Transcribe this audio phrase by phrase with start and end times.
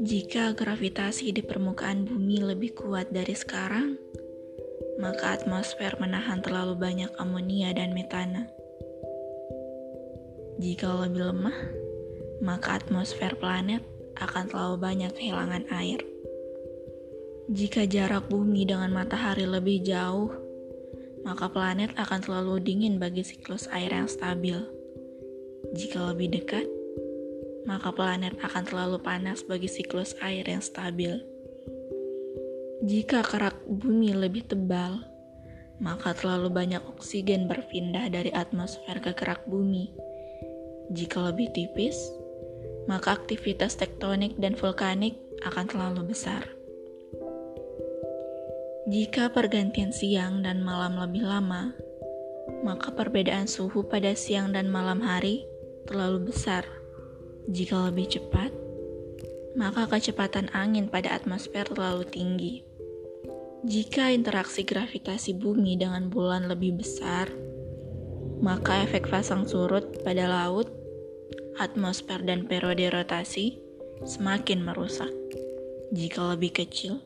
[0.00, 4.00] Jika gravitasi di permukaan bumi lebih kuat dari sekarang,
[4.96, 8.48] maka atmosfer menahan terlalu banyak amonia dan metana.
[10.56, 11.58] Jika lebih lemah,
[12.40, 13.84] maka atmosfer planet
[14.16, 16.00] akan terlalu banyak kehilangan air.
[17.52, 20.49] Jika jarak bumi dengan matahari lebih jauh,
[21.26, 24.56] maka planet akan terlalu dingin bagi siklus air yang stabil.
[25.76, 26.66] Jika lebih dekat,
[27.68, 31.20] maka planet akan terlalu panas bagi siklus air yang stabil.
[32.80, 35.04] Jika kerak bumi lebih tebal,
[35.80, 39.92] maka terlalu banyak oksigen berpindah dari atmosfer ke kerak bumi.
[40.92, 41.96] Jika lebih tipis,
[42.88, 46.59] maka aktivitas tektonik dan vulkanik akan terlalu besar.
[48.90, 51.70] Jika pergantian siang dan malam lebih lama,
[52.66, 55.46] maka perbedaan suhu pada siang dan malam hari
[55.86, 56.66] terlalu besar
[57.46, 58.50] jika lebih cepat,
[59.54, 62.54] maka kecepatan angin pada atmosfer terlalu tinggi.
[63.62, 67.30] Jika interaksi gravitasi bumi dengan bulan lebih besar,
[68.42, 70.66] maka efek pasang surut pada laut,
[71.62, 73.60] atmosfer, dan periode rotasi
[74.02, 75.12] semakin merusak.
[75.92, 77.02] Jika lebih kecil,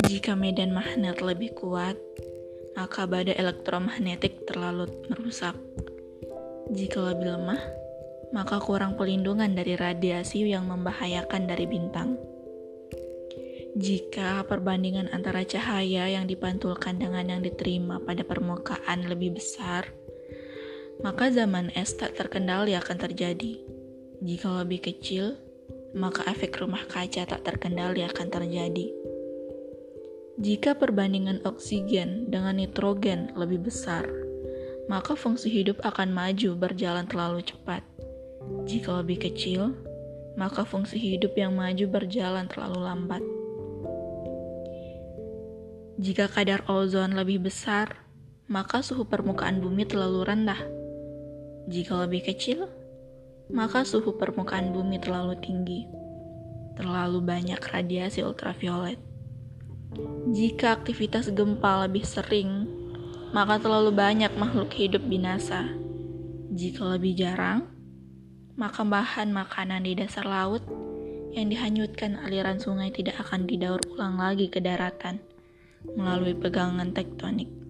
[0.09, 1.97] Jika medan magnet lebih kuat,
[2.73, 5.53] maka badai elektromagnetik terlalu merusak.
[6.73, 7.61] Jika lebih lemah,
[8.33, 12.17] maka kurang pelindungan dari radiasi yang membahayakan dari bintang.
[13.77, 19.87] Jika perbandingan antara cahaya yang dipantulkan dengan yang diterima pada permukaan lebih besar,
[21.01, 23.80] maka zaman es tak terkendali akan terjadi.
[24.21, 25.33] Jika lebih kecil,
[25.97, 28.93] maka efek rumah kaca tak terkendali akan terjadi.
[30.37, 34.05] Jika perbandingan oksigen dengan nitrogen lebih besar,
[34.85, 37.81] maka fungsi hidup akan maju berjalan terlalu cepat.
[38.69, 39.73] Jika lebih kecil,
[40.37, 43.23] maka fungsi hidup yang maju berjalan terlalu lambat.
[45.97, 48.05] Jika kadar ozon lebih besar,
[48.45, 50.61] maka suhu permukaan bumi terlalu rendah.
[51.65, 52.69] Jika lebih kecil,
[53.51, 55.87] maka suhu permukaan bumi terlalu tinggi.
[56.79, 58.97] Terlalu banyak radiasi ultraviolet.
[60.31, 62.63] Jika aktivitas gempa lebih sering,
[63.35, 65.67] maka terlalu banyak makhluk hidup binasa.
[66.51, 67.67] Jika lebih jarang,
[68.55, 70.63] maka bahan makanan di dasar laut
[71.31, 75.23] yang dihanyutkan aliran sungai tidak akan didaur ulang lagi ke daratan
[75.95, 77.60] melalui pegangan tektonik.